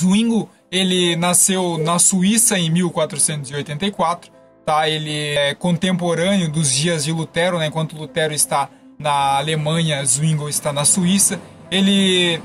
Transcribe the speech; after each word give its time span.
Zwingo 0.00 0.48
ele 0.70 1.16
nasceu 1.16 1.76
na 1.78 1.98
Suíça 1.98 2.58
em 2.58 2.70
1484, 2.70 4.30
tá? 4.64 4.88
Ele 4.88 5.34
é 5.34 5.54
contemporâneo 5.54 6.50
dos 6.50 6.72
dias 6.72 7.04
de 7.04 7.12
Lutero, 7.12 7.58
né? 7.58 7.66
Enquanto 7.66 7.96
Lutero 7.96 8.32
está 8.32 8.68
na 8.98 9.36
Alemanha, 9.38 10.04
Zwingo 10.04 10.48
está 10.48 10.72
na 10.72 10.84
Suíça. 10.84 11.40
Ele 11.70 12.40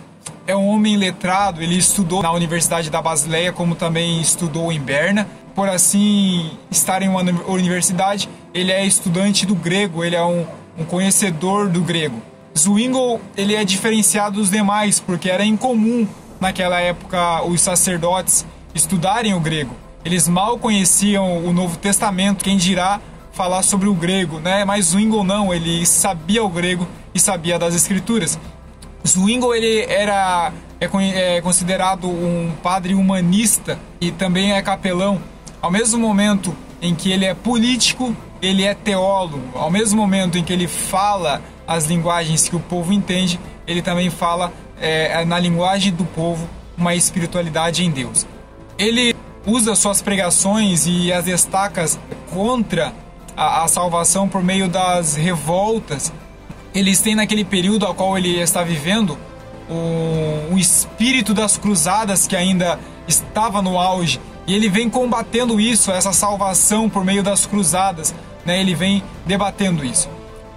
é 0.47 0.55
um 0.55 0.67
homem 0.67 0.97
letrado, 0.97 1.61
ele 1.61 1.77
estudou 1.77 2.21
na 2.21 2.31
Universidade 2.31 2.89
da 2.89 3.01
Basileia, 3.01 3.53
como 3.53 3.75
também 3.75 4.19
estudou 4.19 4.71
em 4.71 4.79
Berna. 4.79 5.27
Por 5.53 5.69
assim 5.69 6.51
estar 6.69 7.01
em 7.01 7.07
uma 7.07 7.21
universidade, 7.47 8.27
ele 8.53 8.71
é 8.71 8.85
estudante 8.85 9.45
do 9.45 9.55
grego, 9.55 10.03
ele 10.03 10.15
é 10.15 10.23
um, 10.23 10.45
um 10.77 10.83
conhecedor 10.83 11.69
do 11.69 11.81
grego. 11.81 12.21
Zwingle 12.57 13.21
ele 13.37 13.53
é 13.53 13.63
diferenciado 13.63 14.37
dos 14.37 14.49
demais 14.49 14.99
porque 14.99 15.29
era 15.29 15.45
incomum 15.45 16.07
naquela 16.39 16.79
época 16.79 17.43
os 17.43 17.61
sacerdotes 17.61 18.45
estudarem 18.73 19.33
o 19.33 19.39
grego. 19.39 19.75
Eles 20.03 20.27
mal 20.27 20.57
conheciam 20.57 21.45
o 21.45 21.51
Novo 21.51 21.77
Testamento, 21.77 22.43
quem 22.43 22.57
dirá 22.57 22.99
falar 23.31 23.63
sobre 23.63 23.89
o 23.89 23.93
grego, 23.93 24.39
né? 24.39 24.63
Mas 24.63 24.87
Zwingle 24.87 25.23
não, 25.23 25.53
ele 25.53 25.85
sabia 25.85 26.43
o 26.43 26.49
grego 26.49 26.87
e 27.13 27.19
sabia 27.19 27.59
das 27.59 27.73
escrituras. 27.75 28.39
Zwingle 29.05 29.55
ele 29.55 29.81
era 29.91 30.51
é, 30.79 31.37
é 31.37 31.41
considerado 31.41 32.07
um 32.07 32.51
padre 32.63 32.93
humanista 32.93 33.79
e 33.99 34.11
também 34.11 34.53
é 34.53 34.61
capelão. 34.61 35.21
Ao 35.61 35.71
mesmo 35.71 35.99
momento 35.99 36.55
em 36.81 36.93
que 36.93 37.11
ele 37.11 37.25
é 37.25 37.33
político, 37.33 38.15
ele 38.41 38.63
é 38.63 38.73
teólogo. 38.73 39.41
Ao 39.53 39.69
mesmo 39.71 40.01
momento 40.01 40.37
em 40.37 40.43
que 40.43 40.53
ele 40.53 40.67
fala 40.67 41.41
as 41.67 41.85
linguagens 41.85 42.47
que 42.47 42.55
o 42.55 42.59
povo 42.59 42.93
entende, 42.93 43.39
ele 43.65 43.81
também 43.81 44.09
fala 44.09 44.53
é, 44.79 45.23
na 45.25 45.39
linguagem 45.39 45.93
do 45.93 46.05
povo 46.05 46.47
uma 46.77 46.95
espiritualidade 46.95 47.83
em 47.83 47.91
Deus. 47.91 48.27
Ele 48.77 49.15
usa 49.45 49.75
suas 49.75 50.01
pregações 50.01 50.85
e 50.85 51.11
as 51.11 51.25
destacas 51.25 51.99
contra 52.31 52.93
a, 53.35 53.63
a 53.63 53.67
salvação 53.67 54.27
por 54.27 54.43
meio 54.43 54.67
das 54.67 55.15
revoltas. 55.15 56.11
Eles 56.73 56.99
têm 56.99 57.15
naquele 57.15 57.45
período 57.45 57.85
ao 57.85 57.93
qual 57.93 58.17
ele 58.17 58.39
está 58.39 58.63
vivendo 58.63 59.17
o, 59.69 60.53
o 60.53 60.57
espírito 60.57 61.33
das 61.33 61.57
cruzadas 61.57 62.27
que 62.27 62.35
ainda 62.35 62.77
estava 63.07 63.61
no 63.61 63.79
auge 63.79 64.19
e 64.47 64.53
ele 64.53 64.69
vem 64.69 64.89
combatendo 64.89 65.59
isso, 65.59 65.91
essa 65.91 66.13
salvação 66.13 66.87
por 66.87 67.03
meio 67.03 67.23
das 67.23 67.45
cruzadas, 67.45 68.13
né? 68.45 68.59
Ele 68.59 68.75
vem 68.75 69.03
debatendo 69.25 69.83
isso. 69.83 70.07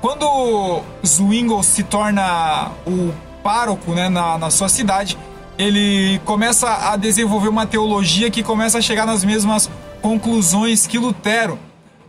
Quando 0.01 0.83
Zwingle 1.05 1.63
se 1.65 1.83
torna 1.83 2.71
o 2.87 3.13
pároco 3.43 3.93
né, 3.93 4.09
na, 4.09 4.39
na 4.39 4.51
sua 4.51 4.69
cidade, 4.69 5.19
ele 5.59 6.21
começa 6.25 6.93
a 6.93 6.97
desenvolver 6.97 7.49
uma 7.49 7.67
teologia 7.67 8.31
que 8.31 8.43
começa 8.43 8.79
a 8.79 8.81
chegar 8.81 9.05
nas 9.07 9.25
mesmas 9.25 9.69
conclusões 10.01 10.87
que 10.87 10.99
Lutero. 10.99 11.59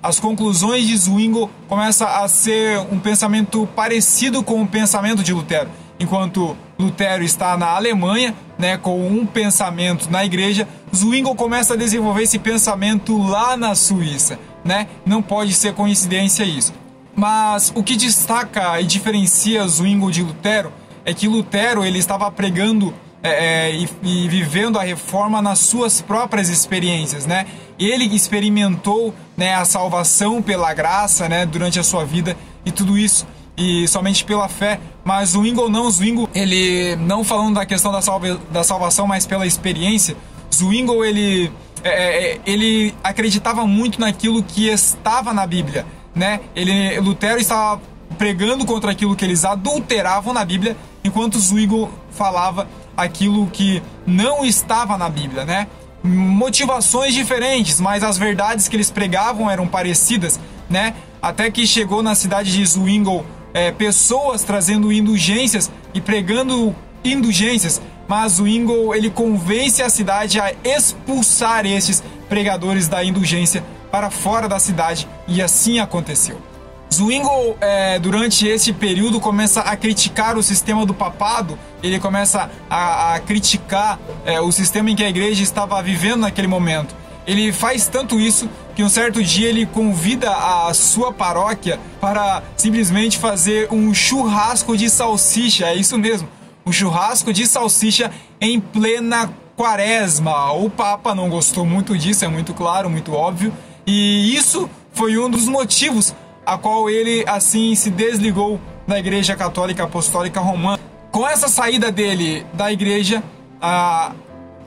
As 0.02 0.20
conclusões 0.20 0.88
de 0.88 0.96
Zwingle 0.96 1.50
começam 1.68 2.08
a 2.08 2.28
ser 2.28 2.80
um 2.92 3.00
pensamento 3.00 3.68
parecido 3.76 4.44
com 4.44 4.62
o 4.62 4.68
pensamento 4.68 5.24
de 5.24 5.34
Lutero. 5.34 5.70
Enquanto 6.00 6.56
Lutero 6.78 7.24
está 7.24 7.58
na 7.58 7.72
Alemanha, 7.72 8.34
né, 8.58 8.78
com 8.78 9.06
um 9.06 9.26
pensamento 9.26 10.10
na 10.10 10.24
igreja, 10.24 10.66
Zwingle 10.96 11.36
começa 11.36 11.74
a 11.74 11.78
desenvolver 11.78 12.24
esse 12.24 12.40
pensamento 12.40 13.22
lá 13.22 13.58
na 13.58 13.76
Suíça, 13.76 14.40
né? 14.64 14.88
Não 15.06 15.22
pode 15.22 15.54
ser 15.54 15.74
coincidência 15.74 16.44
isso. 16.44 16.74
Mas 17.14 17.74
o 17.76 17.84
que 17.84 17.98
destaca 17.98 18.80
e 18.80 18.86
diferencia 18.86 19.68
Zwingle 19.68 20.12
de 20.12 20.24
Lutero 20.24 20.72
é 21.06 21.14
que 21.14 21.28
Lutero 21.28 21.84
ele 21.84 22.00
estava 22.00 22.30
pregando 22.32 22.94
é, 23.22 23.68
é, 23.68 23.76
e, 23.76 23.90
e, 24.04 24.28
vivendo 24.30 24.80
a 24.80 24.84
reforma 24.84 25.42
nas 25.42 25.60
suas 25.60 26.00
próprias 26.00 26.48
experiências, 26.48 27.26
né? 27.26 27.46
Ele 27.78 28.06
experimentou 28.16 29.14
né, 29.36 29.56
a 29.56 29.66
salvação 29.66 30.42
pela 30.42 30.74
graça, 30.74 31.28
né, 31.28 31.46
durante 31.46 31.80
a 31.80 31.84
sua 31.84 32.06
vida 32.06 32.36
e 32.66 32.72
tudo 32.72 32.98
isso 32.98 33.28
e 33.58 33.88
somente 33.90 34.24
pela 34.24 34.48
fé. 34.48 34.80
Mas 35.04 35.36
o 35.36 35.42
Zwingle 35.42 35.70
não, 35.70 35.88
o 35.88 35.92
Zwingle, 35.92 36.30
ele 36.34 36.96
não 36.96 37.24
falando 37.24 37.56
da 37.56 37.66
questão 37.66 37.92
da, 37.92 38.02
salva, 38.02 38.40
da 38.52 38.64
salvação, 38.64 39.06
mas 39.06 39.26
pela 39.26 39.46
experiência. 39.46 40.16
Zwingle 40.54 41.06
ele 41.06 41.52
é, 41.84 42.34
é, 42.34 42.40
ele 42.46 42.96
acreditava 43.04 43.68
muito 43.68 44.00
naquilo 44.00 44.42
que 44.42 44.70
estava 44.70 45.34
na 45.34 45.46
Bíblia 45.46 45.86
né? 46.16 46.42
Ele, 46.56 47.00
Lutero 47.00 47.40
estava 47.40 47.82
pregando 48.20 48.66
contra 48.66 48.92
aquilo 48.92 49.16
que 49.16 49.24
eles 49.24 49.46
adulteravam 49.46 50.34
na 50.34 50.44
Bíblia, 50.44 50.76
enquanto 51.06 51.40
Zwingli 51.40 51.88
falava 52.12 52.68
aquilo 52.96 53.48
que 53.48 53.82
não 54.06 54.44
estava 54.44 54.98
na 54.98 55.10
Bíblia, 55.10 55.46
né? 55.46 55.68
Motivações 56.04 57.14
diferentes, 57.14 57.80
mas 57.80 58.04
as 58.04 58.18
verdades 58.18 58.68
que 58.68 58.76
eles 58.76 58.92
pregavam 58.92 59.50
eram 59.50 59.66
parecidas, 59.66 60.38
né? 60.70 60.94
Até 61.22 61.50
que 61.50 61.66
chegou 61.66 62.04
na 62.04 62.14
cidade 62.14 62.52
de 62.52 62.66
Zwingli 62.66 63.24
é, 63.54 63.72
pessoas 63.72 64.44
trazendo 64.44 64.92
indulgências 64.92 65.72
e 65.94 66.02
pregando 66.02 66.76
indulgências, 67.06 67.82
mas 68.06 68.34
Zwingli 68.34 68.98
ele 68.98 69.10
convence 69.10 69.82
a 69.82 69.90
cidade 69.90 70.42
a 70.42 70.54
expulsar 70.62 71.66
esses 71.66 72.04
pregadores 72.28 72.90
da 72.90 73.02
indulgência 73.02 73.64
para 73.90 74.10
fora 74.10 74.50
da 74.50 74.60
cidade 74.60 75.08
e 75.26 75.42
assim 75.42 75.80
aconteceu. 75.80 76.50
Zwingli, 76.92 77.56
é, 77.62 78.00
durante 78.00 78.48
esse 78.48 78.74
período, 78.74 79.20
começa 79.20 79.62
a 79.62 79.78
criticar 79.78 80.38
o 80.38 80.44
sistema 80.44 80.86
do 80.86 80.94
papado, 80.94 81.58
ele 81.84 82.00
começa 82.00 82.50
a, 82.70 83.16
a 83.16 83.20
criticar 83.20 84.00
é, 84.26 84.42
o 84.42 84.52
sistema 84.52 84.90
em 84.90 84.96
que 84.96 85.04
a 85.04 85.10
igreja 85.10 85.44
estava 85.44 85.82
vivendo 85.82 86.22
naquele 86.22 86.48
momento. 86.48 86.96
Ele 87.28 87.54
faz 87.54 87.88
tanto 87.88 88.20
isso 88.20 88.50
que 88.76 88.84
um 88.84 88.90
certo 88.90 89.22
dia 89.22 89.48
ele 89.50 89.66
convida 89.66 90.32
a 90.32 90.74
sua 90.74 91.14
paróquia 91.14 91.80
para 92.02 92.42
simplesmente 92.58 93.20
fazer 93.20 93.68
um 93.72 93.94
churrasco 93.94 94.76
de 94.76 94.90
salsicha, 94.90 95.68
é 95.68 95.76
isso 95.76 95.98
mesmo, 95.98 96.28
um 96.66 96.72
churrasco 96.72 97.32
de 97.32 97.46
salsicha 97.46 98.12
em 98.42 98.60
plena 98.60 99.32
quaresma. 99.56 100.54
O 100.54 100.70
Papa 100.70 101.14
não 101.14 101.30
gostou 101.30 101.66
muito 101.66 101.98
disso, 101.98 102.26
é 102.26 102.28
muito 102.28 102.54
claro, 102.54 102.90
muito 102.90 103.14
óbvio, 103.14 103.54
e 103.86 104.36
isso 104.36 104.68
foi 104.92 105.18
um 105.18 105.30
dos 105.30 105.48
motivos 105.48 106.16
a 106.50 106.58
qual 106.58 106.90
ele 106.90 107.24
assim 107.28 107.76
se 107.76 107.92
desligou 107.92 108.60
da 108.88 108.98
Igreja 108.98 109.36
Católica 109.36 109.84
Apostólica 109.84 110.40
Romana. 110.40 110.80
Com 111.12 111.28
essa 111.28 111.48
saída 111.48 111.92
dele 111.92 112.44
da 112.54 112.72
igreja, 112.72 113.24
ah, 113.62 114.14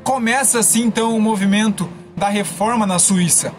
começa 0.04 0.60
assim 0.60 0.82
então 0.84 1.16
o 1.16 1.20
movimento 1.20 1.88
da 2.16 2.28
reforma 2.28 2.86
na 2.86 3.00
Suíça. 3.00 3.52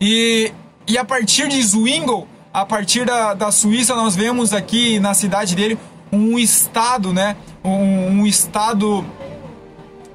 E, 0.00 0.52
e 0.86 0.96
a 0.96 1.04
partir 1.04 1.48
de 1.48 1.62
Zwingli, 1.62 2.26
a 2.52 2.64
partir 2.64 3.04
da, 3.04 3.34
da 3.34 3.52
Suíça, 3.52 3.94
nós 3.94 4.16
vemos 4.16 4.54
aqui 4.54 4.98
na 4.98 5.12
cidade 5.12 5.54
dele 5.54 5.78
um 6.10 6.38
estado, 6.38 7.12
né? 7.12 7.36
Um, 7.62 8.20
um 8.20 8.26
estado 8.26 9.04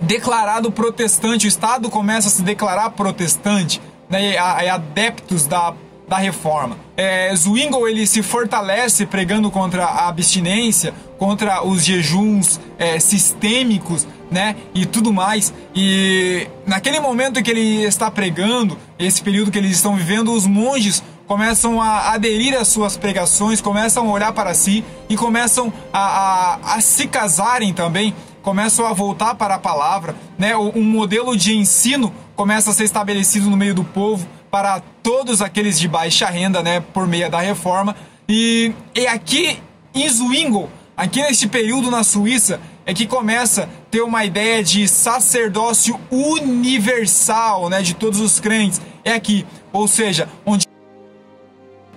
declarado 0.02 0.72
protestante. 0.72 1.46
O 1.46 1.48
estado 1.48 1.92
começa 1.92 2.28
a 2.28 2.32
se 2.32 2.42
declarar 2.42 2.90
protestante 2.90 3.80
né, 4.10 4.34
e 4.34 4.70
adeptos 4.70 5.46
da, 5.46 5.76
da 6.08 6.18
reforma. 6.18 6.87
É, 6.98 7.32
Zwingli 7.36 7.92
ele 7.92 8.08
se 8.08 8.24
fortalece 8.24 9.06
pregando 9.06 9.52
contra 9.52 9.86
a 9.86 10.08
abstinência, 10.08 10.96
contra 11.20 11.64
os 11.64 11.86
jejuns 11.86 12.60
é, 12.80 13.00
sistêmicos, 13.00 14.08
né, 14.32 14.56
e 14.74 14.86
tudo 14.86 15.14
mais. 15.14 15.54
E 15.76 16.48
naquele 16.66 17.00
momento 17.00 17.42
que 17.42 17.52
ele 17.52 17.84
está 17.84 18.10
pregando, 18.10 18.78
esse 18.98 19.22
período 19.22 19.52
que 19.52 19.58
eles 19.58 19.72
estão 19.74 19.96
vivendo, 19.96 20.34
os 20.34 20.46
monges 20.46 21.04
começam 21.28 21.82
a 21.82 22.14
aderir 22.14 22.58
às 22.58 22.68
suas 22.70 22.96
pregações, 22.96 23.62
começam 23.62 24.10
a 24.10 24.12
olhar 24.12 24.32
para 24.32 24.54
si 24.54 24.84
e 25.10 25.16
começam 25.16 25.72
a, 25.92 26.00
a, 26.00 26.76
a 26.76 26.82
se 26.82 27.08
casarem 27.08 27.74
também, 27.74 28.16
começam 28.42 28.86
a 28.86 28.94
voltar 28.94 29.36
para 29.36 29.56
a 29.56 29.60
palavra, 29.60 30.16
né? 30.38 30.56
Um 30.56 30.84
modelo 30.84 31.36
de 31.36 31.56
ensino 31.56 32.14
começa 32.36 32.70
a 32.70 32.74
ser 32.74 32.86
estabelecido 32.86 33.50
no 33.50 33.58
meio 33.58 33.76
do 33.76 33.84
povo 33.84 34.26
para 34.58 34.82
todos 35.04 35.40
aqueles 35.40 35.80
de 35.80 35.88
baixa 35.88 36.26
renda, 36.26 36.64
né, 36.64 36.80
por 36.80 37.06
meio 37.06 37.30
da 37.30 37.40
reforma. 37.40 37.96
E, 38.28 38.74
e 38.96 39.06
aqui 39.06 39.62
em 39.94 40.10
Zwingli, 40.10 40.66
aqui 40.96 41.22
neste 41.22 41.48
período 41.48 41.92
na 41.92 42.04
Suíça, 42.04 42.60
é 42.84 42.92
que 42.92 43.06
começa 43.06 43.66
a 43.66 43.68
ter 43.92 44.02
uma 44.02 44.26
ideia 44.26 44.64
de 44.64 44.88
sacerdócio 44.88 46.00
universal, 46.10 47.70
né, 47.70 47.84
de 47.84 47.94
todos 47.94 48.20
os 48.20 48.40
crentes. 48.40 48.82
É 49.06 49.14
aqui, 49.14 49.46
ou 49.72 49.88
seja, 49.88 50.28
onde 50.44 50.66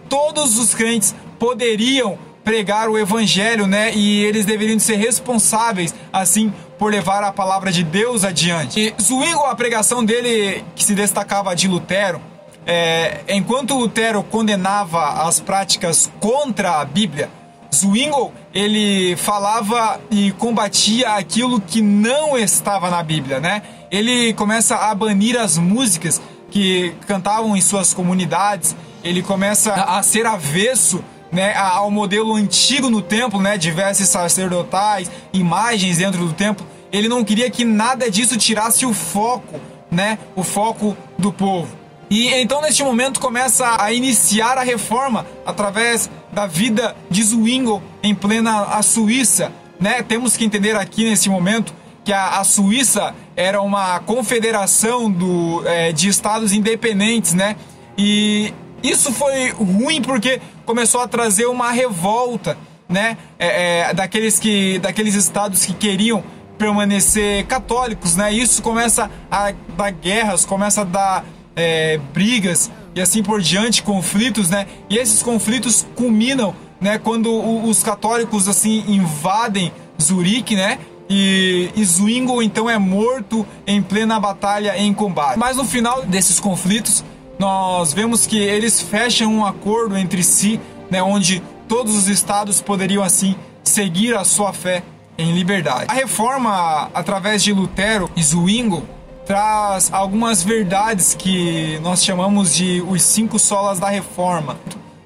todos 0.06 0.58
os 0.58 0.74
crentes 0.74 1.14
poderiam 1.38 2.18
pregar 2.44 2.90
o 2.90 2.98
evangelho, 2.98 3.66
né? 3.66 3.94
E 3.94 4.22
eles 4.24 4.44
deveriam 4.44 4.78
ser 4.78 4.96
responsáveis, 4.96 5.94
assim, 6.12 6.52
por 6.78 6.92
levar 6.92 7.22
a 7.22 7.32
palavra 7.32 7.72
de 7.72 7.82
Deus 7.82 8.24
adiante. 8.24 8.80
E 8.98 9.02
Zwingli, 9.02 9.44
a 9.46 9.54
pregação 9.54 10.04
dele, 10.04 10.62
que 10.74 10.84
se 10.84 10.94
destacava 10.94 11.54
de 11.54 11.68
Lutero, 11.68 12.20
é, 12.66 13.20
enquanto 13.28 13.74
Lutero 13.74 14.22
condenava 14.22 15.26
as 15.26 15.40
práticas 15.40 16.10
contra 16.20 16.80
a 16.80 16.84
Bíblia, 16.84 17.30
Zwingli, 17.72 18.30
ele 18.52 19.16
falava 19.16 20.00
e 20.10 20.32
combatia 20.32 21.10
aquilo 21.10 21.60
que 21.60 21.80
não 21.80 22.36
estava 22.36 22.90
na 22.90 23.02
Bíblia, 23.02 23.40
né? 23.40 23.62
Ele 23.90 24.32
começa 24.34 24.76
a 24.76 24.94
banir 24.94 25.38
as 25.38 25.56
músicas 25.56 26.20
que 26.50 26.94
cantavam 27.06 27.56
em 27.56 27.60
suas 27.60 27.94
comunidades, 27.94 28.76
ele 29.04 29.22
começa 29.22 29.72
a 29.72 30.02
ser 30.02 30.26
avesso 30.26 31.02
né, 31.30 31.54
ao 31.54 31.90
modelo 31.90 32.34
antigo 32.34 32.90
no 32.90 33.00
templo, 33.00 33.40
né, 33.40 33.56
diversos 33.56 34.08
sacerdotais, 34.08 35.10
imagens 35.32 35.98
dentro 35.98 36.26
do 36.26 36.32
templo. 36.32 36.66
Ele 36.92 37.08
não 37.08 37.24
queria 37.24 37.48
que 37.48 37.64
nada 37.64 38.10
disso 38.10 38.36
tirasse 38.36 38.84
o 38.84 38.92
foco, 38.92 39.60
né, 39.90 40.18
o 40.34 40.42
foco 40.42 40.96
do 41.16 41.32
povo. 41.32 41.79
E 42.10 42.26
então 42.34 42.60
neste 42.60 42.82
momento 42.82 43.20
começa 43.20 43.80
a 43.80 43.92
iniciar 43.92 44.58
a 44.58 44.62
reforma 44.62 45.24
através 45.46 46.10
da 46.32 46.44
vida 46.44 46.96
de 47.08 47.22
Zwingli 47.22 47.80
em 48.02 48.16
plena 48.16 48.64
a 48.64 48.82
Suíça, 48.82 49.52
né? 49.78 50.02
Temos 50.02 50.36
que 50.36 50.44
entender 50.44 50.74
aqui 50.74 51.04
nesse 51.04 51.28
momento 51.28 51.72
que 52.04 52.12
a, 52.12 52.40
a 52.40 52.44
Suíça 52.44 53.14
era 53.36 53.62
uma 53.62 54.00
confederação 54.00 55.08
do, 55.08 55.62
é, 55.64 55.92
de 55.92 56.08
estados 56.08 56.52
independentes, 56.52 57.32
né? 57.32 57.54
E 57.96 58.52
isso 58.82 59.12
foi 59.12 59.50
ruim 59.50 60.02
porque 60.02 60.40
começou 60.66 61.00
a 61.02 61.06
trazer 61.06 61.46
uma 61.46 61.70
revolta, 61.70 62.58
né? 62.88 63.16
É, 63.38 63.90
é, 63.90 63.94
daqueles 63.94 64.36
que, 64.40 64.80
daqueles 64.80 65.14
estados 65.14 65.64
que 65.64 65.74
queriam 65.74 66.24
permanecer 66.58 67.46
católicos, 67.46 68.16
né? 68.16 68.32
Isso 68.32 68.60
começa 68.62 69.08
a 69.30 69.52
dar 69.76 69.92
guerras, 69.92 70.44
começa 70.44 70.80
a 70.80 70.84
dar 70.84 71.24
é, 71.56 71.98
brigas 72.12 72.70
e 72.94 73.00
assim 73.00 73.22
por 73.22 73.40
diante, 73.40 73.82
conflitos, 73.82 74.50
né? 74.50 74.66
E 74.88 74.96
esses 74.96 75.22
conflitos 75.22 75.86
culminam, 75.94 76.54
né? 76.80 76.98
Quando 76.98 77.30
os 77.66 77.82
católicos 77.82 78.48
assim 78.48 78.84
invadem 78.88 79.72
Zurique, 80.00 80.56
né? 80.56 80.78
E, 81.08 81.70
e 81.74 81.84
Zwingli 81.84 82.44
então 82.44 82.70
é 82.70 82.78
morto 82.78 83.46
em 83.66 83.82
plena 83.82 84.18
batalha 84.20 84.76
em 84.76 84.94
combate. 84.94 85.38
Mas 85.38 85.56
no 85.56 85.64
final 85.64 86.02
desses 86.02 86.38
conflitos, 86.38 87.04
nós 87.38 87.92
vemos 87.92 88.26
que 88.26 88.38
eles 88.38 88.80
fecham 88.80 89.34
um 89.34 89.44
acordo 89.44 89.96
entre 89.96 90.22
si, 90.22 90.60
né? 90.90 91.02
Onde 91.02 91.42
todos 91.68 91.96
os 91.96 92.08
estados 92.08 92.60
poderiam 92.60 93.02
assim 93.02 93.34
seguir 93.62 94.16
a 94.16 94.24
sua 94.24 94.52
fé 94.52 94.82
em 95.16 95.32
liberdade. 95.32 95.86
A 95.88 95.94
reforma 95.94 96.90
através 96.94 97.42
de 97.42 97.52
Lutero 97.52 98.10
e 98.16 98.22
Zwingli 98.22 98.82
traz 99.30 99.92
algumas 99.92 100.42
verdades 100.42 101.14
que 101.14 101.78
nós 101.84 102.04
chamamos 102.04 102.52
de 102.52 102.82
os 102.88 103.00
cinco 103.00 103.38
solas 103.38 103.78
da 103.78 103.88
reforma. 103.88 104.58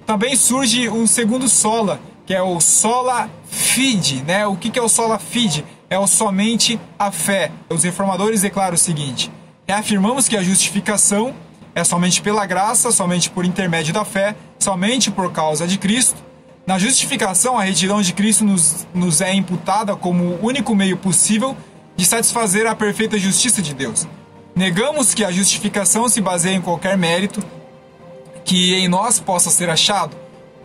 Também 0.07 0.35
surge 0.35 0.89
um 0.89 1.07
segundo 1.07 1.47
sola, 1.47 2.01
que 2.25 2.33
é 2.33 2.41
o 2.41 2.59
sola 2.59 3.29
fide, 3.51 4.23
né? 4.23 4.47
O 4.47 4.57
que 4.57 4.79
é 4.79 4.83
o 4.83 4.89
sola 4.89 5.19
fide? 5.19 5.63
É 5.91 5.99
o 5.99 6.07
somente 6.07 6.81
a 6.99 7.13
fé. 7.13 7.53
Os 7.69 7.85
reformadores 7.85 8.41
declaram 8.41 8.77
o 8.77 8.79
seguinte: 8.79 9.31
reafirmamos 9.69 10.27
que 10.27 10.39
a 10.39 10.43
justificação 10.43 11.35
é 11.75 11.85
somente 11.85 12.23
pela 12.23 12.47
graça, 12.47 12.91
somente 12.91 13.29
por 13.29 13.45
intermédio 13.45 13.93
da 13.93 14.07
fé, 14.07 14.35
somente 14.59 15.11
por 15.11 15.33
causa 15.33 15.67
de 15.67 15.77
Cristo. 15.77 16.17
Na 16.67 16.79
justificação, 16.79 17.59
a 17.59 17.63
retidão 17.63 18.01
de 18.01 18.15
Cristo 18.15 18.43
nos, 18.43 18.87
nos 18.95 19.21
é 19.21 19.35
imputada 19.35 19.95
como 19.95 20.25
o 20.25 20.47
único 20.47 20.75
meio 20.75 20.97
possível 20.97 21.55
de 21.97 22.05
satisfazer 22.05 22.67
a 22.67 22.75
perfeita 22.75 23.19
justiça 23.19 23.63
de 23.63 23.75
Deus. 23.75 24.07
Negamos 24.55 25.15
que 25.15 25.25
a 25.25 25.33
justificação 25.33 26.09
se 26.09 26.21
baseie 26.21 26.55
em 26.55 26.61
qualquer 26.61 26.97
mérito 26.97 27.43
que 28.45 28.75
em 28.75 28.89
nós 28.89 29.19
possa 29.19 29.51
ser 29.51 29.71
achado, 29.71 30.17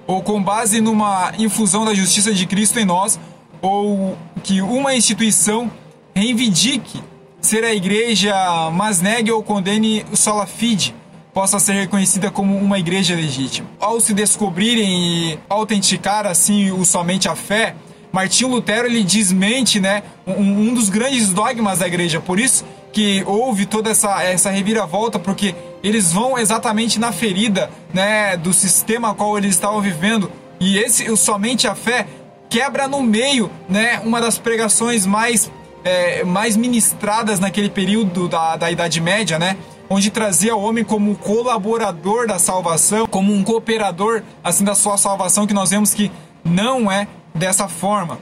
ou 0.05 0.21
com 0.21 0.41
base 0.41 0.81
numa 0.81 1.31
infusão 1.37 1.85
da 1.85 1.93
justiça 1.93 2.33
de 2.33 2.45
Cristo 2.45 2.79
em 2.79 2.85
nós, 2.85 3.19
ou 3.61 4.17
que 4.43 4.61
uma 4.61 4.95
instituição 4.95 5.71
reivindique 6.13 7.01
ser 7.41 7.63
a 7.63 7.73
igreja, 7.73 8.33
mas 8.71 9.01
negue 9.01 9.31
ou 9.31 9.41
condene 9.41 10.05
o 10.11 10.17
sola 10.17 10.45
fide, 10.45 10.93
possa 11.33 11.59
ser 11.59 11.73
reconhecida 11.73 12.29
como 12.29 12.57
uma 12.57 12.79
igreja 12.79 13.15
legítima. 13.15 13.69
Ao 13.79 13.99
se 13.99 14.13
descobrirem 14.13 15.31
e 15.31 15.39
autenticar 15.47 16.27
assim 16.27 16.71
o 16.71 16.83
somente 16.83 17.29
a 17.29 17.35
fé, 17.35 17.75
Martinho 18.19 18.49
Lutero 18.49 18.85
ele 18.85 19.01
desmente 19.01 19.79
né, 19.79 20.03
um, 20.27 20.33
um 20.41 20.73
dos 20.73 20.89
grandes 20.89 21.29
dogmas 21.29 21.79
da 21.79 21.87
igreja. 21.87 22.19
Por 22.19 22.37
isso 22.37 22.65
que 22.91 23.23
houve 23.25 23.65
toda 23.65 23.91
essa, 23.91 24.21
essa 24.21 24.49
reviravolta, 24.49 25.17
porque 25.17 25.55
eles 25.81 26.11
vão 26.11 26.37
exatamente 26.37 26.99
na 26.99 27.13
ferida 27.13 27.71
né, 27.93 28.35
do 28.35 28.51
sistema 28.51 29.15
qual 29.15 29.37
eles 29.37 29.51
estavam 29.51 29.79
vivendo. 29.79 30.29
E 30.59 30.77
esse, 30.77 31.15
somente 31.15 31.65
a 31.65 31.73
fé, 31.73 32.07
quebra 32.49 32.89
no 32.89 33.01
meio 33.01 33.49
né, 33.69 34.01
uma 34.03 34.19
das 34.19 34.37
pregações 34.37 35.05
mais, 35.05 35.49
é, 35.85 36.25
mais 36.25 36.57
ministradas 36.57 37.39
naquele 37.39 37.69
período 37.69 38.27
da, 38.27 38.57
da 38.57 38.69
Idade 38.69 38.99
Média, 38.99 39.39
né? 39.39 39.55
Onde 39.89 40.11
trazia 40.11 40.53
o 40.57 40.61
homem 40.61 40.83
como 40.83 41.15
colaborador 41.15 42.27
da 42.27 42.37
salvação, 42.37 43.07
como 43.07 43.33
um 43.33 43.45
cooperador 43.45 44.23
assim 44.43 44.65
da 44.65 44.75
sua 44.75 44.97
salvação, 44.97 45.47
que 45.47 45.53
nós 45.53 45.69
vemos 45.69 45.93
que 45.93 46.11
não 46.43 46.91
é 46.91 47.07
dessa 47.33 47.67
forma, 47.67 48.19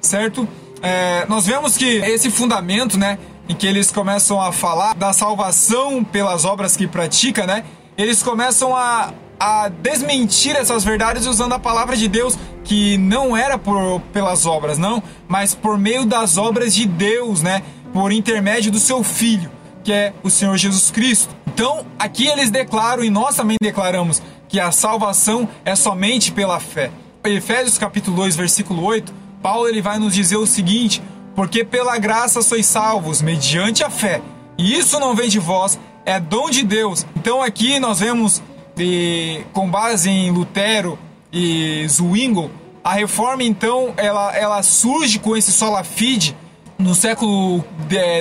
certo? 0.00 0.48
É, 0.82 1.26
nós 1.28 1.46
vemos 1.46 1.76
que 1.76 1.84
esse 1.84 2.30
fundamento, 2.30 2.98
né, 2.98 3.18
em 3.48 3.54
que 3.54 3.66
eles 3.66 3.90
começam 3.90 4.40
a 4.40 4.52
falar 4.52 4.94
da 4.94 5.12
salvação 5.12 6.04
pelas 6.04 6.44
obras 6.44 6.76
que 6.76 6.86
pratica, 6.86 7.46
né, 7.46 7.64
eles 7.96 8.22
começam 8.22 8.76
a, 8.76 9.12
a 9.38 9.68
desmentir 9.68 10.54
essas 10.54 10.84
verdades 10.84 11.26
usando 11.26 11.52
a 11.52 11.58
palavra 11.58 11.96
de 11.96 12.08
Deus, 12.08 12.38
que 12.64 12.98
não 12.98 13.36
era 13.36 13.56
por, 13.56 14.00
pelas 14.12 14.44
obras, 14.44 14.76
não, 14.76 15.02
mas 15.28 15.54
por 15.54 15.78
meio 15.78 16.04
das 16.04 16.36
obras 16.36 16.74
de 16.74 16.86
Deus, 16.86 17.40
né, 17.42 17.62
por 17.92 18.12
intermédio 18.12 18.70
do 18.70 18.78
seu 18.78 19.02
Filho, 19.02 19.50
que 19.82 19.92
é 19.92 20.12
o 20.22 20.28
Senhor 20.28 20.56
Jesus 20.56 20.90
Cristo. 20.90 21.34
Então, 21.46 21.86
aqui 21.98 22.26
eles 22.26 22.50
declaram, 22.50 23.02
e 23.02 23.08
nós 23.08 23.36
também 23.36 23.56
declaramos, 23.62 24.20
que 24.48 24.60
a 24.60 24.70
salvação 24.70 25.48
é 25.64 25.74
somente 25.74 26.30
pela 26.32 26.60
fé. 26.60 26.90
Efésios 27.28 27.78
capítulo 27.78 28.16
2, 28.16 28.36
versículo 28.36 28.82
8, 28.84 29.12
Paulo 29.42 29.68
ele 29.68 29.82
vai 29.82 29.98
nos 29.98 30.14
dizer 30.14 30.36
o 30.36 30.46
seguinte: 30.46 31.02
porque 31.34 31.64
pela 31.64 31.98
graça 31.98 32.42
sois 32.42 32.66
salvos, 32.66 33.20
mediante 33.20 33.84
a 33.84 33.90
fé. 33.90 34.22
E 34.58 34.78
isso 34.78 34.98
não 34.98 35.14
vem 35.14 35.28
de 35.28 35.38
vós, 35.38 35.78
é 36.04 36.18
dom 36.18 36.50
de 36.50 36.62
Deus. 36.62 37.06
Então 37.16 37.42
aqui 37.42 37.78
nós 37.78 38.00
vemos, 38.00 38.42
e, 38.78 39.42
com 39.52 39.68
base 39.70 40.08
em 40.08 40.30
Lutero 40.30 40.98
e 41.32 41.86
Zwingli, 41.88 42.50
a 42.82 42.92
reforma 42.92 43.42
então 43.42 43.92
ela, 43.96 44.34
ela 44.36 44.62
surge 44.62 45.18
com 45.18 45.36
esse 45.36 45.52
sola 45.52 45.82
fide 45.84 46.36
no 46.78 46.94
século 46.94 47.64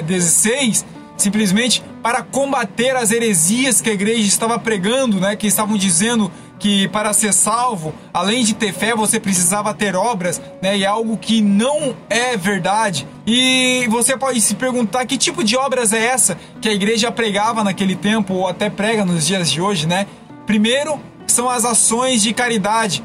XVI, 0.07 0.83
simplesmente 1.17 1.83
para 2.01 2.21
combater 2.21 2.95
as 2.95 3.11
heresias 3.11 3.81
que 3.81 3.89
a 3.89 3.93
igreja 3.93 4.27
estava 4.27 4.59
pregando, 4.59 5.19
né, 5.19 5.35
que 5.35 5.47
estavam 5.47 5.77
dizendo 5.77 6.31
que 6.59 6.87
para 6.87 7.13
ser 7.13 7.33
salvo, 7.33 7.93
além 8.13 8.43
de 8.43 8.53
ter 8.53 8.73
fé, 8.73 8.95
você 8.95 9.19
precisava 9.19 9.73
ter 9.73 9.95
obras, 9.95 10.41
né? 10.61 10.77
E 10.77 10.83
é 10.83 10.87
algo 10.87 11.17
que 11.17 11.41
não 11.41 11.95
é 12.09 12.37
verdade. 12.37 13.07
E 13.27 13.87
você 13.89 14.17
pode 14.17 14.39
se 14.41 14.55
perguntar 14.55 15.05
que 15.05 15.17
tipo 15.17 15.43
de 15.43 15.57
obras 15.57 15.93
é 15.93 16.05
essa 16.05 16.37
que 16.61 16.69
a 16.69 16.73
igreja 16.73 17.11
pregava 17.11 17.63
naquele 17.63 17.95
tempo 17.95 18.33
ou 18.33 18.47
até 18.47 18.69
prega 18.69 19.05
nos 19.05 19.25
dias 19.25 19.51
de 19.51 19.61
hoje, 19.61 19.87
né? 19.87 20.07
Primeiro, 20.45 20.99
são 21.27 21.49
as 21.49 21.65
ações 21.65 22.21
de 22.21 22.33
caridade. 22.33 23.03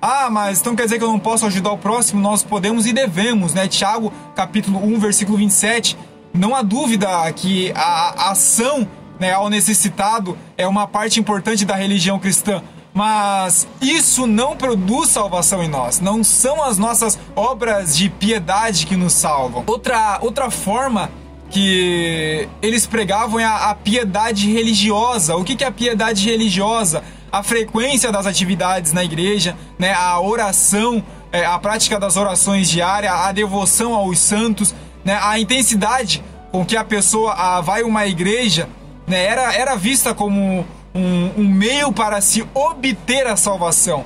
Ah, 0.00 0.28
mas 0.30 0.60
então 0.60 0.76
quer 0.76 0.84
dizer 0.84 0.98
que 0.98 1.04
eu 1.04 1.08
não 1.08 1.18
posso 1.18 1.44
ajudar 1.46 1.72
o 1.72 1.78
próximo? 1.78 2.20
Nós 2.20 2.42
podemos 2.42 2.86
e 2.86 2.92
devemos, 2.92 3.52
né? 3.52 3.66
Tiago, 3.66 4.12
capítulo 4.34 4.84
1, 4.84 4.98
versículo 4.98 5.38
27. 5.38 5.96
Não 6.32 6.54
há 6.54 6.62
dúvida 6.62 7.08
que 7.32 7.72
a 7.74 8.30
ação 8.30 8.86
né, 9.18 9.32
ao 9.32 9.48
necessitado 9.48 10.38
é 10.56 10.66
uma 10.66 10.86
parte 10.86 11.18
importante 11.18 11.64
da 11.64 11.74
religião 11.74 12.18
cristã. 12.18 12.62
Mas 12.98 13.68
isso 13.80 14.26
não 14.26 14.56
produz 14.56 15.10
salvação 15.10 15.62
em 15.62 15.68
nós. 15.68 16.00
Não 16.00 16.24
são 16.24 16.60
as 16.60 16.78
nossas 16.78 17.16
obras 17.36 17.96
de 17.96 18.10
piedade 18.10 18.86
que 18.86 18.96
nos 18.96 19.12
salvam. 19.12 19.62
Outra, 19.68 20.18
outra 20.20 20.50
forma 20.50 21.08
que 21.48 22.48
eles 22.60 22.88
pregavam 22.88 23.38
é 23.38 23.44
a, 23.44 23.70
a 23.70 23.74
piedade 23.76 24.52
religiosa. 24.52 25.36
O 25.36 25.44
que, 25.44 25.54
que 25.54 25.62
é 25.62 25.68
a 25.68 25.70
piedade 25.70 26.28
religiosa? 26.28 27.04
A 27.30 27.40
frequência 27.40 28.10
das 28.10 28.26
atividades 28.26 28.92
na 28.92 29.04
igreja, 29.04 29.56
né? 29.78 29.92
a 29.92 30.20
oração, 30.20 31.00
é, 31.30 31.44
a 31.44 31.56
prática 31.56 32.00
das 32.00 32.16
orações 32.16 32.68
diárias, 32.68 33.12
a 33.12 33.30
devoção 33.30 33.94
aos 33.94 34.18
santos, 34.18 34.74
né? 35.04 35.16
a 35.22 35.38
intensidade 35.38 36.20
com 36.50 36.66
que 36.66 36.76
a 36.76 36.82
pessoa 36.82 37.32
a, 37.34 37.60
vai 37.60 37.84
uma 37.84 38.08
igreja 38.08 38.68
né? 39.06 39.24
era, 39.24 39.54
era 39.54 39.76
vista 39.76 40.12
como 40.12 40.66
um, 40.94 41.42
um 41.42 41.48
meio 41.48 41.92
para 41.92 42.20
se 42.20 42.46
obter 42.54 43.26
a 43.26 43.36
salvação. 43.36 44.04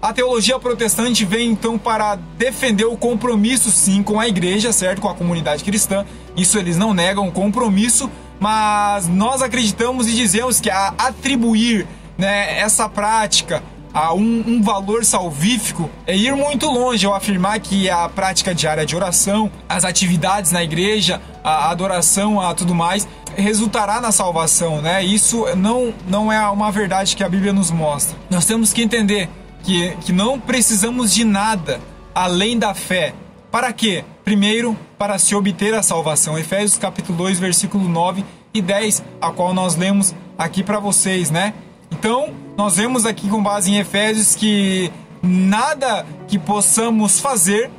A 0.00 0.12
teologia 0.12 0.58
protestante 0.58 1.24
vem 1.24 1.48
então 1.50 1.78
para 1.78 2.16
defender 2.36 2.84
o 2.84 2.96
compromisso, 2.96 3.70
sim, 3.70 4.02
com 4.02 4.20
a 4.20 4.28
igreja, 4.28 4.70
certo? 4.70 5.00
Com 5.00 5.08
a 5.08 5.14
comunidade 5.14 5.64
cristã. 5.64 6.04
Isso 6.36 6.58
eles 6.58 6.76
não 6.76 6.92
negam, 6.92 7.30
compromisso, 7.30 8.10
mas 8.38 9.08
nós 9.08 9.40
acreditamos 9.40 10.06
e 10.06 10.12
dizemos 10.12 10.60
que 10.60 10.68
a 10.68 10.92
atribuir 10.98 11.86
né, 12.18 12.60
essa 12.60 12.86
prática 12.86 13.62
a 13.94 14.12
um, 14.12 14.44
um, 14.46 14.60
valor 14.60 15.04
salvífico 15.04 15.88
é 16.04 16.16
ir 16.16 16.34
muito 16.34 16.66
longe 16.66 17.06
ao 17.06 17.14
afirmar 17.14 17.60
que 17.60 17.88
a 17.88 18.08
prática 18.08 18.52
diária 18.52 18.84
de 18.84 18.96
oração, 18.96 19.50
as 19.68 19.84
atividades 19.84 20.50
na 20.50 20.64
igreja, 20.64 21.22
a 21.44 21.70
adoração, 21.70 22.40
a 22.40 22.52
tudo 22.52 22.74
mais, 22.74 23.06
resultará 23.36 24.00
na 24.00 24.12
salvação, 24.12 24.80
né? 24.80 25.04
Isso 25.04 25.44
não, 25.56 25.92
não 26.06 26.32
é 26.32 26.48
uma 26.48 26.70
verdade 26.70 27.16
que 27.16 27.24
a 27.24 27.28
Bíblia 27.28 27.52
nos 27.52 27.70
mostra. 27.70 28.16
Nós 28.30 28.44
temos 28.44 28.72
que 28.72 28.82
entender 28.82 29.28
que, 29.62 29.96
que 30.02 30.12
não 30.12 30.38
precisamos 30.38 31.12
de 31.12 31.24
nada 31.24 31.80
além 32.14 32.58
da 32.58 32.74
fé. 32.74 33.14
Para 33.50 33.72
quê? 33.72 34.04
Primeiro, 34.24 34.76
para 34.98 35.18
se 35.18 35.34
obter 35.34 35.74
a 35.74 35.82
salvação. 35.82 36.38
Efésios 36.38 36.78
capítulo 36.78 37.18
2, 37.18 37.38
versículo 37.38 37.88
9 37.88 38.24
e 38.52 38.62
10, 38.62 39.02
a 39.20 39.30
qual 39.30 39.52
nós 39.52 39.76
lemos 39.76 40.14
aqui 40.38 40.62
para 40.62 40.78
vocês, 40.78 41.30
né? 41.30 41.54
Então, 41.90 42.32
nós 42.56 42.76
vemos 42.76 43.04
aqui 43.06 43.28
com 43.28 43.42
base 43.42 43.70
em 43.70 43.78
Efésios 43.78 44.34
que 44.34 44.90
nada 45.22 46.06
que 46.28 46.38
possamos 46.38 47.20
fazer 47.20 47.70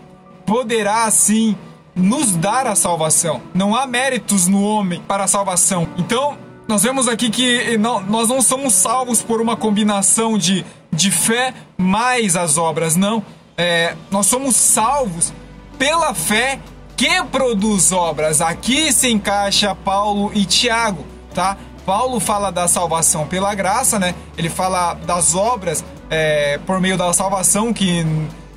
poderá 0.45 1.05
assim 1.05 1.55
nos 1.95 2.35
dar 2.35 2.67
a 2.67 2.75
salvação. 2.75 3.41
Não 3.53 3.75
há 3.75 3.87
méritos 3.87 4.47
no 4.47 4.61
homem 4.61 5.01
para 5.07 5.23
a 5.23 5.27
salvação. 5.27 5.87
Então, 5.97 6.37
nós 6.67 6.83
vemos 6.83 7.07
aqui 7.07 7.29
que 7.29 7.77
não, 7.77 8.01
nós 8.01 8.27
não 8.27 8.41
somos 8.41 8.73
salvos 8.73 9.21
por 9.21 9.39
uma 9.39 9.55
combinação 9.55 10.37
de, 10.37 10.65
de 10.91 11.11
fé 11.11 11.53
mais 11.77 12.35
as 12.35 12.57
obras, 12.57 12.95
não. 12.95 13.23
É, 13.57 13.95
nós 14.11 14.25
somos 14.25 14.55
salvos 14.55 15.31
pela 15.77 16.13
fé 16.13 16.59
que 16.97 17.23
produz 17.25 17.91
obras. 17.91 18.41
Aqui 18.41 18.91
se 18.91 19.09
encaixa 19.09 19.75
Paulo 19.75 20.31
e 20.33 20.45
Tiago, 20.45 21.05
tá? 21.33 21.57
Paulo 21.85 22.19
fala 22.19 22.51
da 22.51 22.67
salvação 22.67 23.27
pela 23.27 23.53
graça, 23.53 23.99
né? 23.99 24.15
Ele 24.37 24.49
fala 24.49 24.95
das 24.95 25.35
obras 25.35 25.83
é, 26.09 26.57
por 26.65 26.79
meio 26.81 26.97
da 26.97 27.13
salvação, 27.13 27.71
que 27.71 28.03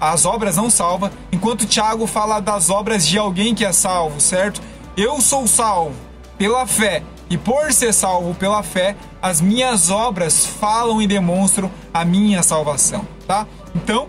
as 0.01 0.25
obras 0.25 0.57
não 0.57 0.71
salvam, 0.71 1.11
enquanto 1.33 1.67
Tiago 1.67 2.07
fala 2.07 2.41
das 2.41 2.71
obras 2.71 3.07
de 3.07 3.19
alguém 3.19 3.55
que 3.55 3.65
é 3.65 3.73
salvo, 3.73 4.21
certo? 4.21 4.61
Eu 4.97 5.21
sou 5.21 5.47
salvo 5.47 5.95
pela 6.37 6.67
fé, 6.67 7.03
e 7.31 7.37
por 7.37 7.73
ser 7.73 7.93
salvo 7.93 8.35
pela 8.35 8.63
fé, 8.63 8.97
as 9.21 9.41
minhas 9.41 9.91
obras 9.91 10.47
falam 10.47 11.03
e 11.03 11.07
demonstram 11.07 11.71
a 11.93 12.05
minha 12.05 12.43
salvação, 12.43 13.07
tá? 13.27 13.47
Então, 13.75 14.09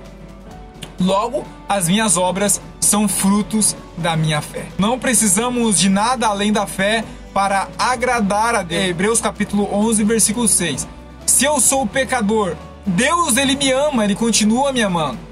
logo, 1.00 1.44
as 1.68 1.88
minhas 1.88 2.16
obras 2.16 2.62
são 2.80 3.08
frutos 3.08 3.76
da 3.98 4.16
minha 4.16 4.42
fé. 4.42 4.68
Não 4.78 4.98
precisamos 4.98 5.78
de 5.78 5.90
nada 5.90 6.28
além 6.28 6.54
da 6.54 6.66
fé 6.66 7.04
para 7.34 7.68
agradar 7.78 8.56
a 8.56 8.64
Deus. 8.64 8.86
Hebreus 8.86 9.22
capítulo 9.22 9.68
11, 9.72 10.04
versículo 10.04 10.48
6. 10.48 10.88
Se 11.26 11.46
eu 11.46 11.60
sou 11.60 11.86
pecador, 11.86 12.56
Deus 12.86 13.38
ele 13.38 13.56
me 13.56 13.72
ama, 13.72 14.04
ele 14.04 14.16
continua 14.16 14.72
me 14.72 14.82
amando. 14.82 15.29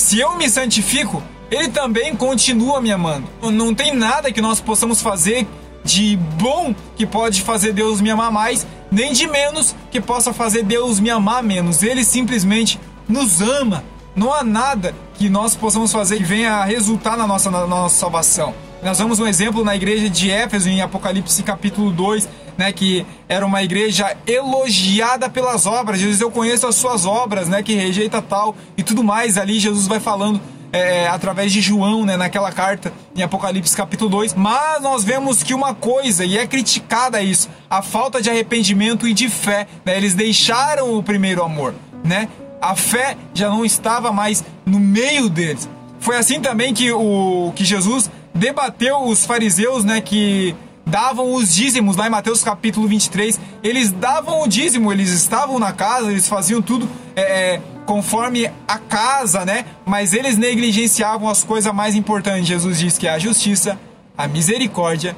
Se 0.00 0.18
eu 0.18 0.34
me 0.34 0.48
santifico, 0.48 1.22
ele 1.50 1.68
também 1.68 2.16
continua 2.16 2.80
me 2.80 2.90
amando. 2.90 3.28
Não 3.52 3.74
tem 3.74 3.94
nada 3.94 4.32
que 4.32 4.40
nós 4.40 4.58
possamos 4.58 5.02
fazer 5.02 5.46
de 5.84 6.16
bom 6.16 6.74
que 6.96 7.04
pode 7.06 7.42
fazer 7.42 7.74
Deus 7.74 8.00
me 8.00 8.10
amar 8.10 8.32
mais, 8.32 8.66
nem 8.90 9.12
de 9.12 9.26
menos 9.26 9.76
que 9.90 10.00
possa 10.00 10.32
fazer 10.32 10.64
Deus 10.64 10.98
me 10.98 11.10
amar 11.10 11.42
menos. 11.42 11.82
Ele 11.82 12.02
simplesmente 12.02 12.80
nos 13.06 13.42
ama. 13.42 13.84
Não 14.16 14.32
há 14.32 14.42
nada 14.42 14.94
que 15.14 15.28
nós 15.28 15.54
possamos 15.54 15.92
fazer 15.92 16.16
que 16.16 16.24
venha 16.24 16.54
a 16.54 16.64
resultar 16.64 17.14
na 17.14 17.26
nossa, 17.26 17.50
na 17.50 17.66
nossa 17.66 17.94
salvação. 17.96 18.54
Nós 18.82 18.98
vemos 18.98 19.20
um 19.20 19.26
exemplo 19.26 19.62
na 19.62 19.76
igreja 19.76 20.08
de 20.08 20.30
Éfeso, 20.30 20.70
em 20.70 20.80
Apocalipse 20.80 21.42
capítulo 21.42 21.90
2, 21.90 22.26
né, 22.56 22.72
que 22.72 23.04
era 23.28 23.44
uma 23.44 23.62
igreja 23.62 24.16
elogiada 24.26 25.28
pelas 25.28 25.66
obras. 25.66 26.00
Jesus, 26.00 26.18
eu 26.18 26.30
conheço 26.30 26.66
as 26.66 26.76
suas 26.76 27.04
obras, 27.04 27.46
né, 27.46 27.62
que 27.62 27.74
rejeita 27.74 28.22
tal 28.22 28.56
e 28.78 28.82
tudo 28.82 29.04
mais. 29.04 29.36
Ali 29.36 29.60
Jesus 29.60 29.86
vai 29.86 30.00
falando 30.00 30.40
é, 30.72 31.06
através 31.08 31.52
de 31.52 31.60
João, 31.60 32.06
né, 32.06 32.16
naquela 32.16 32.50
carta 32.52 32.90
em 33.14 33.22
Apocalipse 33.22 33.76
capítulo 33.76 34.08
2. 34.08 34.32
Mas 34.32 34.82
nós 34.82 35.04
vemos 35.04 35.42
que 35.42 35.52
uma 35.52 35.74
coisa, 35.74 36.24
e 36.24 36.38
é 36.38 36.46
criticada 36.46 37.22
isso, 37.22 37.50
a 37.68 37.82
falta 37.82 38.22
de 38.22 38.30
arrependimento 38.30 39.06
e 39.06 39.12
de 39.12 39.28
fé. 39.28 39.66
Né, 39.84 39.94
eles 39.94 40.14
deixaram 40.14 40.96
o 40.96 41.02
primeiro 41.02 41.44
amor, 41.44 41.74
né? 42.02 42.30
A 42.62 42.74
fé 42.74 43.16
já 43.34 43.50
não 43.50 43.62
estava 43.62 44.10
mais 44.10 44.42
no 44.64 44.80
meio 44.80 45.28
deles. 45.28 45.68
Foi 45.98 46.16
assim 46.16 46.40
também 46.40 46.72
que, 46.72 46.90
o, 46.90 47.52
que 47.54 47.62
Jesus 47.62 48.10
debateu 48.34 49.04
os 49.04 49.24
fariseus, 49.24 49.84
né, 49.84 50.00
que 50.00 50.54
davam 50.86 51.34
os 51.34 51.54
dízimos 51.54 51.96
lá 51.96 52.06
em 52.06 52.10
Mateus 52.10 52.42
capítulo 52.42 52.88
23. 52.88 53.40
Eles 53.62 53.92
davam 53.92 54.42
o 54.42 54.48
dízimo, 54.48 54.92
eles 54.92 55.10
estavam 55.10 55.58
na 55.58 55.72
casa, 55.72 56.10
eles 56.10 56.28
faziam 56.28 56.60
tudo 56.60 56.88
é, 57.14 57.22
é, 57.54 57.62
conforme 57.86 58.50
a 58.66 58.78
casa, 58.78 59.44
né? 59.44 59.64
Mas 59.86 60.12
eles 60.12 60.36
negligenciavam 60.36 61.28
as 61.28 61.44
coisas 61.44 61.72
mais 61.72 61.94
importantes. 61.94 62.46
Jesus 62.46 62.78
diz 62.78 62.98
que 62.98 63.06
é 63.06 63.10
a 63.10 63.18
justiça, 63.18 63.78
a 64.16 64.26
misericórdia 64.26 65.16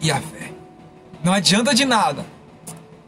e 0.00 0.10
a 0.10 0.20
fé. 0.20 0.52
Não 1.22 1.32
adianta 1.32 1.74
de 1.74 1.84
nada 1.84 2.24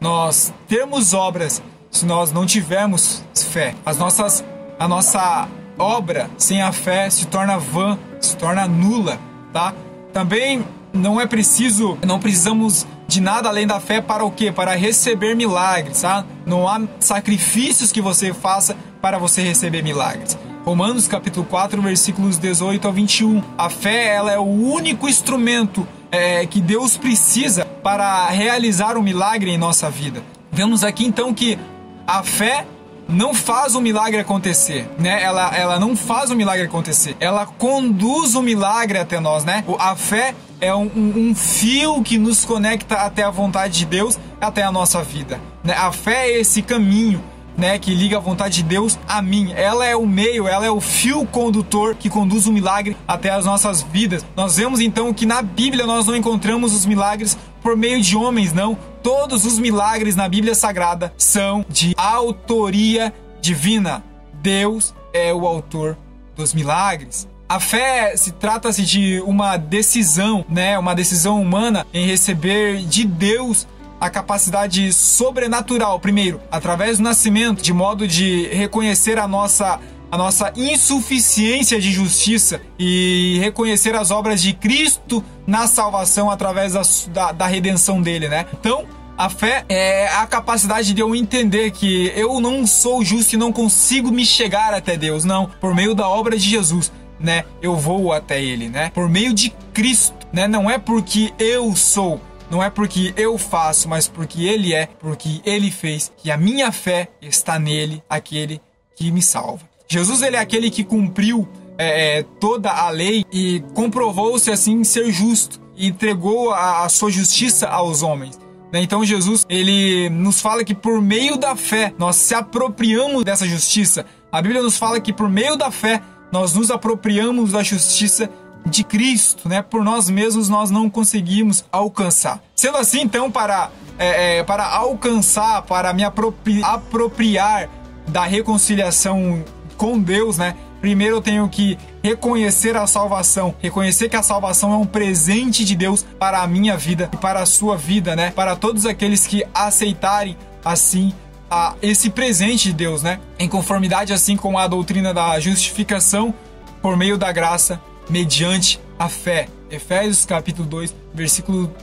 nós 0.03 0.53
termos 0.67 1.13
obras 1.13 1.63
se 1.89 2.05
nós 2.05 2.31
não 2.33 2.45
tivermos 2.45 3.23
fé. 3.33 3.73
As 3.85 3.97
nossas, 3.97 4.43
a 4.77 4.85
nossa 4.85 5.47
obra 5.77 6.29
sem 6.37 6.61
a 6.61 6.73
fé 6.73 7.09
se 7.09 7.25
torna 7.25 7.57
vã, 7.57 7.97
se 8.25 8.35
torna 8.37 8.67
nula, 8.67 9.19
tá? 9.51 9.73
Também 10.11 10.65
não 10.93 11.19
é 11.19 11.25
preciso, 11.25 11.97
não 12.05 12.19
precisamos 12.19 12.85
de 13.07 13.19
nada 13.19 13.49
além 13.49 13.67
da 13.67 13.79
fé 13.79 14.01
para 14.01 14.23
o 14.23 14.31
quê? 14.31 14.51
Para 14.51 14.75
receber 14.75 15.35
milagres, 15.35 16.01
tá? 16.01 16.25
Não 16.45 16.67
há 16.67 16.81
sacrifícios 16.99 17.91
que 17.91 18.01
você 18.01 18.33
faça 18.33 18.75
para 19.01 19.17
você 19.17 19.41
receber 19.41 19.83
milagres. 19.83 20.37
Romanos 20.63 21.07
capítulo 21.07 21.45
4, 21.45 21.81
versículos 21.81 22.37
18 22.37 22.87
ao 22.87 22.93
21. 22.93 23.43
A 23.57 23.69
fé 23.69 24.15
ela 24.15 24.31
é 24.31 24.39
o 24.39 24.43
único 24.43 25.09
instrumento 25.09 25.85
é, 26.09 26.45
que 26.45 26.61
Deus 26.61 26.95
precisa 26.95 27.65
para 27.65 28.27
realizar 28.27 28.95
um 28.97 29.01
milagre 29.01 29.51
em 29.51 29.57
nossa 29.57 29.89
vida. 29.89 30.23
Vemos 30.51 30.83
aqui 30.83 31.05
então 31.05 31.33
que 31.33 31.59
a 32.07 32.23
fé 32.23 32.65
não 33.07 33.33
faz 33.33 33.75
o 33.75 33.81
milagre 33.81 34.19
acontecer, 34.19 34.89
né? 34.97 35.21
Ela, 35.21 35.55
ela 35.55 35.79
não 35.79 35.95
faz 35.95 36.31
o 36.31 36.35
milagre 36.35 36.65
acontecer, 36.65 37.15
ela 37.19 37.45
conduz 37.45 38.35
o 38.35 38.41
milagre 38.41 38.97
até 38.97 39.19
nós, 39.19 39.43
né? 39.43 39.63
A 39.79 39.95
fé 39.95 40.33
é 40.61 40.73
um, 40.73 40.89
um, 40.95 41.35
fio 41.35 42.01
que 42.01 42.17
nos 42.17 42.45
conecta 42.45 42.95
até 42.95 43.23
a 43.23 43.29
vontade 43.29 43.79
de 43.79 43.85
Deus, 43.85 44.17
até 44.39 44.63
a 44.63 44.71
nossa 44.71 45.03
vida. 45.03 45.39
Né? 45.61 45.73
A 45.73 45.91
fé 45.91 46.29
é 46.29 46.39
esse 46.39 46.61
caminho. 46.61 47.21
Né, 47.55 47.77
que 47.77 47.93
liga 47.93 48.17
a 48.17 48.19
vontade 48.19 48.55
de 48.55 48.63
Deus 48.63 48.97
a 49.07 49.21
mim. 49.21 49.53
Ela 49.55 49.85
é 49.85 49.95
o 49.95 50.07
meio, 50.07 50.47
ela 50.47 50.65
é 50.65 50.71
o 50.71 50.81
fio 50.81 51.23
condutor 51.27 51.93
que 51.93 52.09
conduz 52.09 52.47
o 52.47 52.51
milagre 52.51 52.97
até 53.07 53.29
as 53.29 53.45
nossas 53.45 53.83
vidas. 53.83 54.25
Nós 54.35 54.57
vemos 54.57 54.79
então 54.79 55.13
que 55.13 55.25
na 55.25 55.41
Bíblia 55.41 55.85
nós 55.85 56.07
não 56.07 56.15
encontramos 56.15 56.73
os 56.73 56.83
milagres 56.83 57.37
por 57.61 57.77
meio 57.77 58.01
de 58.01 58.17
homens, 58.17 58.53
não. 58.53 58.75
Todos 59.03 59.45
os 59.45 59.59
milagres 59.59 60.15
na 60.15 60.27
Bíblia 60.27 60.55
Sagrada 60.55 61.13
são 61.15 61.63
de 61.69 61.93
autoria 61.95 63.13
divina. 63.39 64.03
Deus 64.41 64.93
é 65.13 65.33
o 65.33 65.45
autor 65.45 65.97
dos 66.35 66.53
milagres. 66.53 67.27
A 67.47 67.59
fé 67.59 68.17
se 68.17 68.31
trata-se 68.31 68.83
de 68.83 69.21
uma 69.25 69.57
decisão, 69.57 70.43
né, 70.49 70.79
uma 70.79 70.95
decisão 70.95 71.41
humana 71.41 71.85
em 71.93 72.07
receber 72.07 72.77
de 72.79 73.05
Deus 73.05 73.67
a 74.03 74.09
capacidade 74.09 74.91
sobrenatural, 74.91 75.97
primeiro, 75.97 76.41
através 76.51 76.97
do 76.97 77.03
nascimento, 77.03 77.63
de 77.63 77.71
modo 77.71 78.05
de 78.05 78.49
reconhecer 78.49 79.17
a 79.17 79.25
nossa 79.25 79.79
a 80.11 80.17
nossa 80.17 80.51
insuficiência 80.55 81.79
de 81.79 81.91
justiça 81.91 82.61
e 82.77 83.39
reconhecer 83.39 83.95
as 83.95 84.11
obras 84.11 84.43
de 84.43 84.53
Cristo 84.53 85.23
na 85.47 85.65
salvação 85.65 86.29
através 86.29 86.73
da, 86.73 86.81
da, 87.11 87.31
da 87.31 87.47
redenção 87.47 87.99
dele, 87.99 88.27
né? 88.27 88.45
Então, 88.53 88.85
a 89.17 89.27
fé 89.27 89.65
é 89.67 90.07
a 90.09 90.27
capacidade 90.27 90.93
de 90.93 91.01
eu 91.01 91.15
entender 91.15 91.71
que 91.71 92.11
eu 92.15 92.39
não 92.39 92.67
sou 92.67 93.03
justo 93.03 93.33
e 93.33 93.37
não 93.37 93.51
consigo 93.51 94.11
me 94.11 94.23
chegar 94.23 94.73
até 94.73 94.95
Deus, 94.95 95.23
não, 95.23 95.49
por 95.59 95.73
meio 95.73 95.95
da 95.95 96.07
obra 96.07 96.37
de 96.37 96.47
Jesus, 96.47 96.91
né? 97.19 97.45
Eu 97.59 97.75
vou 97.75 98.11
até 98.13 98.39
ele, 98.39 98.69
né? 98.69 98.91
Por 98.93 99.09
meio 99.09 99.33
de 99.33 99.49
Cristo, 99.73 100.27
né? 100.31 100.47
Não 100.47 100.69
é 100.69 100.77
porque 100.77 101.33
eu 101.39 101.75
sou, 101.75 102.21
não 102.53 102.61
é 102.61 102.69
porque 102.69 103.15
eu 103.17 103.35
faço, 103.35 103.89
mas 103.89 104.07
porque 104.07 104.43
ele 104.43 104.75
é, 104.75 104.85
porque 104.99 105.41
ele 105.43 105.71
fez, 105.71 106.13
que 106.15 106.29
a 106.29 106.37
minha 106.37 106.71
fé 106.71 107.09
está 107.19 107.57
nele, 107.57 108.03
aquele 108.07 108.61
que 108.95 109.11
me 109.11 109.23
salva. 109.23 109.67
Jesus 109.87 110.21
ele 110.21 110.35
é 110.35 110.39
aquele 110.39 110.69
que 110.69 110.83
cumpriu 110.83 111.49
é, 111.79 112.19
é, 112.19 112.23
toda 112.39 112.69
a 112.69 112.91
lei 112.91 113.25
e 113.33 113.63
comprovou-se 113.73 114.51
assim 114.51 114.83
ser 114.83 115.11
justo 115.11 115.59
e 115.75 115.87
entregou 115.87 116.51
a, 116.51 116.85
a 116.85 116.89
sua 116.89 117.09
justiça 117.09 117.67
aos 117.67 118.03
homens. 118.03 118.39
Né? 118.71 118.83
Então 118.83 119.03
Jesus 119.03 119.47
ele 119.49 120.07
nos 120.11 120.39
fala 120.39 120.63
que 120.63 120.75
por 120.75 121.01
meio 121.01 121.37
da 121.37 121.55
fé 121.55 121.91
nós 121.97 122.17
se 122.17 122.35
apropriamos 122.35 123.23
dessa 123.23 123.47
justiça. 123.47 124.05
A 124.31 124.39
Bíblia 124.43 124.61
nos 124.61 124.77
fala 124.77 125.01
que 125.01 125.11
por 125.11 125.27
meio 125.27 125.55
da 125.55 125.71
fé 125.71 126.03
nós 126.31 126.53
nos 126.53 126.69
apropriamos 126.69 127.51
da 127.51 127.63
justiça 127.63 128.29
de 128.65 128.83
Cristo, 128.83 129.47
né? 129.47 129.61
Por 129.61 129.83
nós 129.83 130.09
mesmos 130.09 130.49
nós 130.49 130.71
não 130.71 130.89
conseguimos 130.89 131.63
alcançar. 131.71 132.41
Sendo 132.55 132.77
assim, 132.77 133.01
então, 133.01 133.29
para, 133.29 133.69
é, 133.97 134.37
é, 134.37 134.43
para 134.43 134.65
alcançar, 134.65 135.61
para 135.63 135.93
me 135.93 136.03
apropriar 136.03 137.69
da 138.07 138.23
reconciliação 138.25 139.43
com 139.77 139.99
Deus, 139.99 140.37
né? 140.37 140.55
Primeiro 140.81 141.17
eu 141.17 141.21
tenho 141.21 141.47
que 141.47 141.77
reconhecer 142.03 142.75
a 142.75 142.85
salvação, 142.85 143.55
reconhecer 143.61 144.09
que 144.09 144.17
a 144.17 144.23
salvação 144.23 144.73
é 144.73 144.75
um 144.75 144.85
presente 144.85 145.63
de 145.63 145.75
Deus 145.77 146.05
para 146.19 146.41
a 146.41 146.47
minha 146.47 146.75
vida 146.75 147.09
e 147.13 147.17
para 147.17 147.41
a 147.41 147.45
sua 147.45 147.77
vida, 147.77 148.15
né? 148.15 148.31
Para 148.31 148.55
todos 148.55 148.85
aqueles 148.85 149.25
que 149.25 149.45
aceitarem 149.53 150.37
assim 150.63 151.13
a 151.49 151.75
esse 151.81 152.09
presente 152.09 152.69
de 152.69 152.73
Deus, 152.73 153.01
né? 153.01 153.19
Em 153.39 153.47
conformidade 153.47 154.11
assim 154.11 154.35
com 154.35 154.57
a 154.57 154.67
doutrina 154.67 155.13
da 155.13 155.39
justificação 155.39 156.33
por 156.81 156.97
meio 156.97 157.17
da 157.17 157.31
graça, 157.31 157.79
mediante 158.09 158.79
a 158.97 159.09
fé. 159.09 159.47
Efésios 159.69 160.25
capítulo 160.25 160.67
2, 160.67 160.95
versículo 161.13 161.73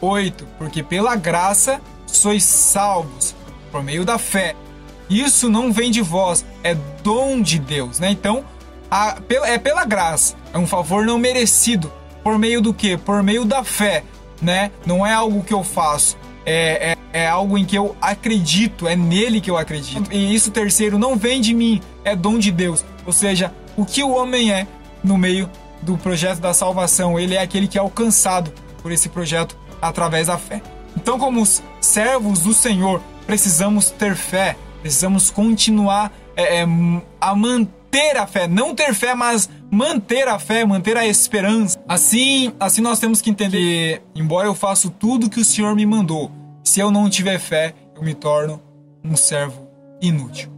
8, 0.00 0.46
porque 0.58 0.82
pela 0.82 1.16
graça 1.16 1.80
sois 2.06 2.44
salvos 2.44 3.34
por 3.70 3.82
meio 3.82 4.04
da 4.04 4.18
fé. 4.18 4.54
Isso 5.08 5.50
não 5.50 5.72
vem 5.72 5.90
de 5.90 6.00
vós, 6.00 6.44
é 6.62 6.74
dom 7.02 7.40
de 7.40 7.58
Deus, 7.58 7.98
né? 7.98 8.10
Então, 8.10 8.44
a, 8.90 9.16
é 9.44 9.58
pela 9.58 9.84
graça, 9.84 10.36
é 10.52 10.58
um 10.58 10.66
favor 10.66 11.04
não 11.04 11.18
merecido. 11.18 11.92
Por 12.22 12.38
meio 12.38 12.60
do 12.60 12.72
que? 12.72 12.96
Por 12.96 13.22
meio 13.22 13.44
da 13.44 13.62
fé, 13.64 14.02
né? 14.40 14.70
Não 14.86 15.06
é 15.06 15.12
algo 15.12 15.42
que 15.42 15.52
eu 15.52 15.62
faço, 15.62 16.16
é, 16.46 16.92
é, 17.12 17.22
é, 17.22 17.26
algo 17.26 17.58
em 17.58 17.64
que 17.64 17.76
eu 17.76 17.96
acredito, 18.00 18.86
é 18.86 18.96
nele 18.96 19.40
que 19.40 19.50
eu 19.50 19.58
acredito. 19.58 20.12
E 20.12 20.34
isso, 20.34 20.50
terceiro, 20.50 20.98
não 20.98 21.16
vem 21.16 21.40
de 21.40 21.54
mim, 21.54 21.80
é 22.04 22.14
dom 22.16 22.38
de 22.38 22.50
Deus. 22.50 22.84
Ou 23.06 23.12
seja, 23.12 23.52
o 23.76 23.84
que 23.84 24.02
o 24.02 24.10
homem 24.10 24.52
é 24.52 24.66
no 25.04 25.18
meio 25.18 25.48
do 25.82 25.98
projeto 25.98 26.40
da 26.40 26.54
salvação, 26.54 27.20
ele 27.20 27.34
é 27.34 27.42
aquele 27.42 27.68
que 27.68 27.76
é 27.76 27.80
alcançado 27.80 28.50
por 28.82 28.90
esse 28.90 29.08
projeto 29.08 29.56
através 29.80 30.28
da 30.28 30.38
fé. 30.38 30.62
Então, 30.96 31.18
como 31.18 31.44
servos 31.80 32.40
do 32.40 32.54
Senhor, 32.54 33.02
precisamos 33.26 33.90
ter 33.90 34.16
fé, 34.16 34.56
precisamos 34.80 35.30
continuar 35.30 36.10
é, 36.34 36.62
é, 36.62 36.66
a 37.20 37.34
manter 37.34 38.16
a 38.16 38.26
fé, 38.26 38.48
não 38.48 38.74
ter 38.74 38.94
fé, 38.94 39.14
mas 39.14 39.48
manter 39.70 40.26
a 40.26 40.38
fé, 40.38 40.64
manter 40.64 40.96
a 40.96 41.06
esperança. 41.06 41.78
Assim, 41.86 42.52
assim 42.58 42.80
nós 42.80 42.98
temos 42.98 43.20
que 43.20 43.30
entender, 43.30 44.02
que, 44.14 44.20
embora 44.20 44.48
eu 44.48 44.54
faça 44.54 44.88
tudo 44.88 45.28
que 45.28 45.40
o 45.40 45.44
Senhor 45.44 45.74
me 45.74 45.84
mandou, 45.84 46.32
se 46.64 46.80
eu 46.80 46.90
não 46.90 47.10
tiver 47.10 47.38
fé, 47.38 47.74
eu 47.94 48.02
me 48.02 48.14
torno 48.14 48.60
um 49.04 49.16
servo 49.16 49.68
inútil. 50.00 50.50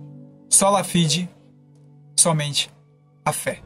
Sola 0.48 0.84
fide, 0.84 1.28
somente 2.16 2.70
a 3.24 3.32
fé. 3.32 3.65